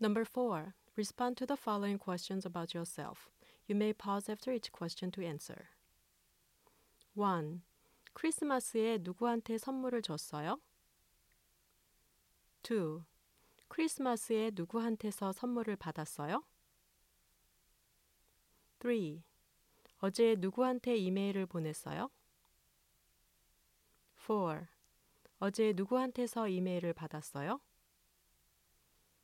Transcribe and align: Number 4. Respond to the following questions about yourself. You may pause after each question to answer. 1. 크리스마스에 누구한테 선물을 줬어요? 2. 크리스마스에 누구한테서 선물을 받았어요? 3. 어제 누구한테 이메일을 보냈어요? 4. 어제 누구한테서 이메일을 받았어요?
Number 0.00 0.24
4. 0.24 0.74
Respond 0.96 1.36
to 1.38 1.46
the 1.46 1.56
following 1.56 1.98
questions 1.98 2.46
about 2.46 2.72
yourself. 2.72 3.30
You 3.66 3.74
may 3.74 3.92
pause 3.92 4.28
after 4.28 4.52
each 4.52 4.70
question 4.70 5.10
to 5.12 5.22
answer. 5.22 5.70
1. 7.14 7.62
크리스마스에 8.14 8.98
누구한테 9.02 9.58
선물을 9.58 10.02
줬어요? 10.02 10.60
2. 12.62 13.02
크리스마스에 13.68 14.52
누구한테서 14.54 15.32
선물을 15.32 15.74
받았어요? 15.76 16.44
3. 18.80 19.22
어제 19.98 20.36
누구한테 20.38 20.96
이메일을 20.96 21.46
보냈어요? 21.46 22.08
4. 24.16 24.68
어제 25.40 25.72
누구한테서 25.74 26.48
이메일을 26.48 26.92
받았어요? 26.92 27.60